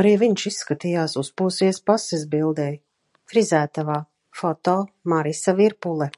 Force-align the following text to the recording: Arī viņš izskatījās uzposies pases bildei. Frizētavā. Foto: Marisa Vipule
Arī 0.00 0.14
viņš 0.22 0.46
izskatījās 0.50 1.14
uzposies 1.22 1.78
pases 1.92 2.26
bildei. 2.34 2.72
Frizētavā. 3.34 4.00
Foto: 4.42 4.76
Marisa 5.14 5.56
Vipule 5.62 6.12